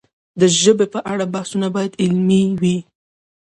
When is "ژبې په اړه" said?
0.61-1.25